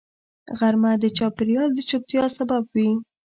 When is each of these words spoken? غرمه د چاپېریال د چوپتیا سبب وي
غرمه 0.57 0.91
د 1.03 1.05
چاپېریال 1.17 1.69
د 1.73 1.79
چوپتیا 1.89 2.23
سبب 2.37 2.63
وي 2.73 2.89